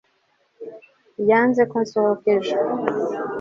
yanze 1.29 1.61
ko 1.71 1.75
nsohoka 1.83 2.27
ejo 2.35 2.57